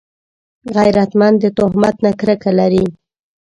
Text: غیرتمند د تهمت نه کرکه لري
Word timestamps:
غیرتمند 0.75 1.37
د 1.43 1.45
تهمت 1.57 1.95
نه 2.05 2.11
کرکه 2.19 2.51
لري 2.59 2.85